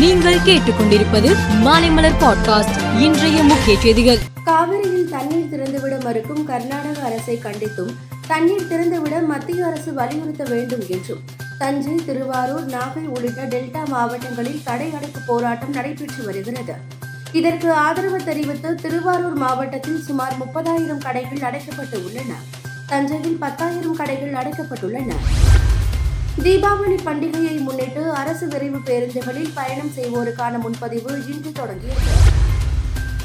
[0.00, 3.00] நீங்கள் கேட்டுக்கொண்டிருப்பது மாலைமலர் பாட்காஸ்ட்.
[3.00, 4.18] இன்றைய முக்கிய செய்திகள்.
[4.44, 7.94] காவிரியில் தண்ணீர் திறந்துவிட மறுக்கும் கர்நாடக அரசை கண்டித்தும்
[8.26, 11.20] தண்ணீர் திறந்துவிட மத்திய அரசு வலியுறுத்த வேண்டும் என்றும்.
[11.58, 16.72] தஞ்சை திருவாரூர் நாகை உள்ளிட்ட டெல்டா மாவட்டங்களில் தடை அடைப்பு போராட்டம் நடைபெற்று வருகிறது.
[17.32, 22.34] இதற்கு ஆதரவு தெரிவித்து திருவாரூர் மாவட்டத்தில் சுமார் முப்பதாயிரம் கடைகள் அடைக்கப்பட்டு உள்ளன.
[22.86, 25.12] தஞ்சையில் பத்தாயிரம் கடைகள் அடைக்கப்பட்டுள்ளன.
[26.44, 32.12] தீபாவளி பண்டிகையை முன்னிட்டு அரசு விரைவு பேருந்துகளில் பயணம் செய்வோருக்கான முன்பதிவு இன்று தொடங்கியது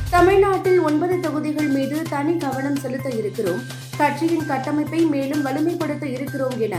[0.09, 3.61] தமிழ்நாட்டில் ஒன்பது தொகுதிகள் மீது தனி கவனம் செலுத்த இருக்கிறோம்.
[3.97, 6.75] கட்சியின் கட்டமைப்பை மேலும் வலிமைப்படுத்த இருக்கிறோம் என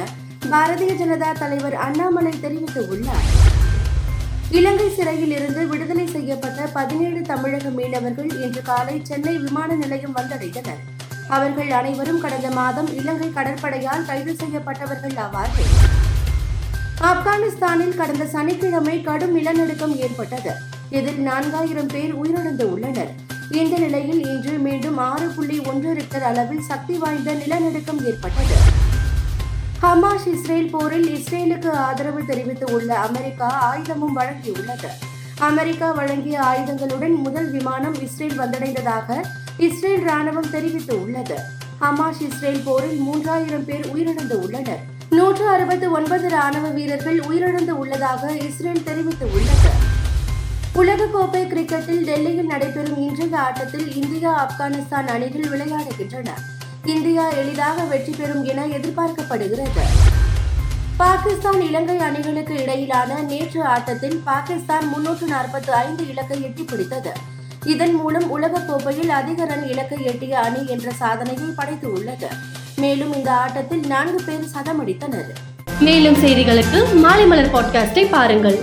[0.53, 3.27] பாரதிய ஜனதா தலைவர் அண்ணாமலை தெரிவித்துள்ளார்.
[4.51, 10.83] இலங்கை சிறையில் இருந்து விடுதலை செய்யப்பட்ட பதினேழு தமிழக மீனவர்கள் இன்று காலை சென்னை விமான நிலையம் வந்தடைந்தனர்.
[11.29, 15.73] அவர்கள் அனைவரும் கடந்த மாதம் இலங்கை கடற்படையால் கைது செய்யப்பட்டவர்கள் ஆவார்கள்.
[17.05, 20.53] ஆப்கானிஸ்தானில் கடந்த சனிக்கிழமை கடும் நிலநடுக்கம் ஏற்பட்டது.
[20.91, 23.13] இதில் நான்காயிரம் பேர் உயிரிழந்து உள்ளனர்
[23.51, 28.57] இந்த நிலையில் இன்று மீண்டும் ஆறு புள்ளி ஒன்று ரிக்டர் அளவில் சக்தி வாய்ந்த நிலநடுக்கம் ஏற்பட்டது.
[29.81, 34.91] ஹமாஸ் இஸ்ரேல் போரில் இஸ்ரேலுக்கு ஆதரவு தெரிவித்து உள்ள அமெரிக்கா ஆயுதமும் வழங்கியுள்ளது.
[35.41, 39.23] அமெரிக்கா வழங்கிய ஆயுதங்களுடன் முதல் விமானம் இஸ்ரேல் வந்தடைந்ததாக
[39.59, 41.39] இஸ்ரேல் ராணுவம் தெரிவித்து உள்ளது
[41.81, 44.85] ஹமாஸ் இஸ்ரேல் போரில் மூன்றாயிரம் பேர் உயிரிழந்து உள்ளனர்
[45.17, 49.71] நூற்று அறுபத்து ஒன்பது ராணுவ வீரர்கள் உயிரிழந்து உள்ளதாக இஸ்ரேல் தெரிவித்துள்ளது.
[50.81, 56.31] உலகக்கோப்பை கிரிக்கெட்டில் டெல்லியில் நடைபெறும் இன்றைய ஆட்டத்தில் இந்தியா ஆப்கானிஸ்தான் அணிகள் விளையாடுகின்றன.
[56.95, 59.85] இந்தியா எளிதாக வெற்றி பெறும் என எதிர்பார்க்கப்படுகிறது.
[61.01, 67.13] பாகிஸ்தான் இலங்கை அணிகளுக்கு இடையிலான நேற்று ஆட்டத்தில் பாகிஸ்தான் முன்னூற்று நாற்பத்தி ஐந்து இலக்கை எட்டி பிடித்தது
[67.73, 72.31] இதன் மூலம் உலகக்கோப்பையில் அதிக ரன் இலக்கை எட்டிய அணி என்ற சாதனையை படைத்து உள்ளது
[72.77, 75.31] மேலும் இந்த ஆட்டத்தில் நான்கு பேர் சதமடித்தனர்
[75.81, 78.59] மேலும் செய்திகளுக்கு மாலை மலர் பாட்காஸ்டை பாருங்கள்.